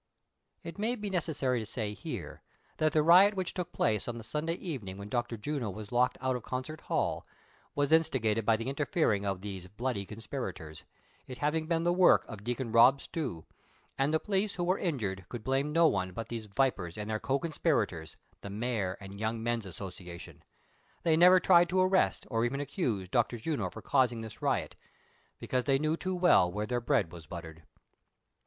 [0.63, 2.41] "'It may be necessary to say here,
[2.77, 5.37] that the riot which took place on the Sunday evening, when Dr.
[5.37, 7.27] Juno was locked out of Concert Hall,
[7.75, 10.85] was instigated by the interfering of these bloody conspirators;
[11.27, 13.45] it having been the work of Dea con Kob btew;
[13.95, 17.19] and the police who were injured could blame no one but these vipers and their
[17.19, 20.41] co conspirators, the mayor and Yovmg Men's Association.
[21.03, 23.37] They never tried to arrest, or even accuse, Dr.
[23.37, 24.75] Juno for causing this riot;
[25.37, 27.61] because they knew too well where their bread was buttered.